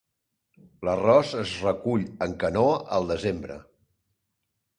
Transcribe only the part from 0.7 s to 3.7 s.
L'arròs es recull en canoa al desembre.